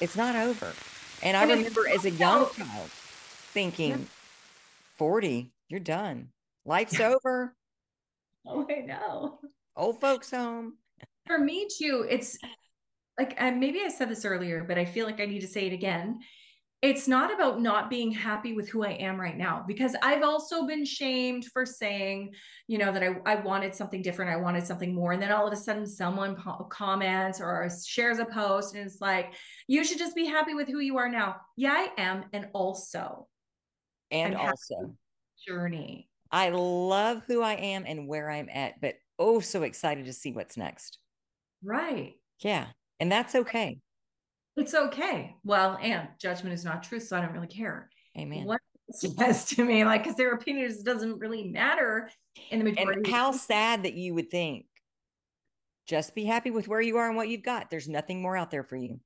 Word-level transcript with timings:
It's 0.00 0.16
not 0.16 0.36
over. 0.36 0.72
And 1.22 1.36
I 1.36 1.42
And 1.42 1.50
it's 1.52 1.58
remember 1.58 1.88
as 1.88 2.04
a 2.04 2.10
young 2.10 2.50
child 2.50 2.90
thinking, 3.52 4.06
40, 4.96 5.52
you're 5.68 5.80
done. 5.80 6.28
Life's 6.64 7.00
over. 7.00 7.54
Oh, 8.46 8.66
I 8.68 8.80
know. 8.80 9.38
Old 9.76 10.00
folks 10.00 10.30
home. 10.30 10.74
For 11.26 11.38
me 11.38 11.66
too, 11.78 12.06
it's 12.08 12.36
like, 13.18 13.34
and 13.38 13.58
maybe 13.60 13.80
I 13.84 13.88
said 13.88 14.10
this 14.10 14.24
earlier, 14.24 14.64
but 14.64 14.78
I 14.78 14.84
feel 14.84 15.06
like 15.06 15.20
I 15.20 15.26
need 15.26 15.40
to 15.40 15.48
say 15.48 15.66
it 15.66 15.72
again. 15.72 16.20
It's 16.82 17.08
not 17.08 17.32
about 17.32 17.62
not 17.62 17.88
being 17.88 18.12
happy 18.12 18.52
with 18.52 18.68
who 18.68 18.84
I 18.84 18.90
am 18.90 19.18
right 19.18 19.38
now, 19.38 19.64
because 19.66 19.96
I've 20.02 20.22
also 20.22 20.66
been 20.66 20.84
shamed 20.84 21.46
for 21.46 21.64
saying, 21.64 22.34
you 22.68 22.76
know, 22.76 22.92
that 22.92 23.02
I, 23.02 23.16
I 23.24 23.36
wanted 23.36 23.74
something 23.74 24.02
different. 24.02 24.30
I 24.30 24.36
wanted 24.36 24.66
something 24.66 24.94
more. 24.94 25.12
And 25.12 25.22
then 25.22 25.32
all 25.32 25.46
of 25.46 25.52
a 25.54 25.56
sudden 25.56 25.86
someone 25.86 26.36
po- 26.36 26.64
comments 26.70 27.40
or 27.40 27.70
shares 27.86 28.18
a 28.18 28.26
post 28.26 28.74
and 28.74 28.84
it's 28.84 29.00
like, 29.00 29.32
you 29.66 29.82
should 29.82 29.96
just 29.98 30.14
be 30.14 30.26
happy 30.26 30.52
with 30.52 30.68
who 30.68 30.80
you 30.80 30.98
are 30.98 31.08
now. 31.08 31.36
Yeah, 31.56 31.72
I 31.72 31.88
am. 31.96 32.26
And 32.34 32.48
also 32.52 33.28
And 34.10 34.34
I'm 34.34 34.48
also, 34.48 34.94
journey. 35.46 36.10
I 36.30 36.50
love 36.50 37.22
who 37.26 37.40
I 37.40 37.54
am 37.54 37.84
and 37.86 38.08
where 38.08 38.30
I'm 38.30 38.50
at, 38.50 38.80
but 38.82 38.96
oh, 39.18 39.40
so 39.40 39.62
excited 39.62 40.04
to 40.04 40.12
see 40.12 40.32
what's 40.32 40.58
next. 40.58 40.98
Right. 41.62 42.14
Yeah. 42.40 42.66
And 43.00 43.10
that's 43.10 43.34
okay. 43.34 43.78
It's 44.56 44.74
okay. 44.74 45.34
Well, 45.44 45.78
and 45.80 46.08
judgment 46.18 46.54
is 46.54 46.64
not 46.64 46.82
truth, 46.82 47.04
so 47.08 47.16
I 47.16 47.20
don't 47.20 47.32
really 47.32 47.46
care. 47.48 47.90
Amen. 48.16 48.44
What 48.44 48.60
it 48.88 49.16
says 49.18 49.46
to 49.46 49.64
me, 49.64 49.84
like, 49.84 50.04
because 50.04 50.16
their 50.16 50.32
opinions 50.32 50.82
doesn't 50.82 51.18
really 51.18 51.44
matter 51.48 52.10
in 52.50 52.60
the 52.60 52.64
majority. 52.66 52.98
And 52.98 53.06
how 53.06 53.32
sad 53.32 53.82
that 53.84 53.94
you 53.94 54.14
would 54.14 54.30
think 54.30 54.66
just 55.86 56.14
be 56.14 56.24
happy 56.24 56.50
with 56.50 56.68
where 56.68 56.80
you 56.80 56.96
are 56.96 57.08
and 57.08 57.16
what 57.16 57.28
you've 57.28 57.42
got. 57.42 57.70
There's 57.70 57.88
nothing 57.88 58.22
more 58.22 58.36
out 58.36 58.50
there 58.50 58.62
for 58.62 58.76
you. 58.76 59.00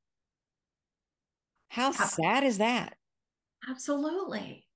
How 1.69 1.87
Yeah. 1.87 2.06
sad 2.06 2.44
is 2.44 2.59
that? 2.59 2.97
Absolutely. 3.69 4.67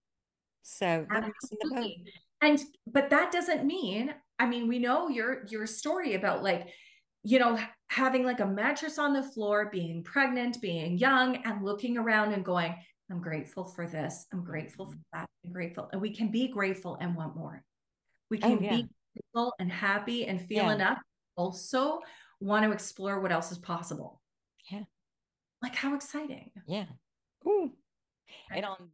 So 0.63 1.07
they're 1.09 1.21
missing 1.21 1.59
the 1.61 1.69
boat. 1.71 1.79
Absolutely. 1.79 2.13
And 2.41 2.61
but 2.87 3.11
that 3.11 3.31
doesn't 3.31 3.65
mean, 3.65 4.15
I 4.39 4.47
mean, 4.47 4.67
we 4.67 4.79
know 4.79 5.09
your 5.09 5.47
your 5.47 5.67
story 5.67 6.15
about 6.15 6.43
like, 6.43 6.69
you 7.25 7.39
know, 7.39 7.59
having 7.89 8.25
like 8.25 8.41
a 8.41 8.47
mattress 8.47 8.99
on 8.99 9.13
the 9.13 9.23
floor, 9.23 9.69
being 9.71 10.03
pregnant, 10.03 10.61
being 10.61 10.99
young, 10.99 11.37
and 11.45 11.65
looking 11.65 11.97
around 11.97 12.33
and 12.33 12.45
going, 12.45 12.75
I'm 13.11 13.21
grateful 13.21 13.65
for 13.65 13.87
this. 13.87 14.27
I'm 14.33 14.43
grateful 14.43 14.87
for 14.91 14.99
that. 15.13 15.27
I'm 15.45 15.53
grateful. 15.53 15.89
And 15.93 16.01
we 16.01 16.15
can 16.15 16.31
be 16.31 16.49
grateful 16.49 16.97
and 17.01 17.15
want 17.15 17.37
more. 17.37 17.63
We 18.31 18.39
Oh, 18.39 18.57
can 18.57 18.63
yeah. 18.65 18.77
be 18.77 18.89
grateful 19.15 19.55
and 19.59 19.71
happy 19.71 20.27
and 20.27 20.41
feel 20.41 20.65
Yeah. 20.65 20.75
enough. 20.75 20.99
Also 21.37 22.01
want 22.41 22.65
to 22.65 22.73
explore 22.73 23.21
what 23.21 23.31
else 23.31 23.53
is 23.53 23.59
possible. 23.59 24.21
Yeah. 24.71 24.85
Like 25.63 25.75
how 25.75 25.95
exciting. 25.95 26.51
Yeah. 26.67 26.87
Ooh. 27.47 27.77
And 28.51 28.65
on 28.65 28.91